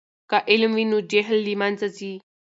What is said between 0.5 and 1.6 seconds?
علم وي نو جهل له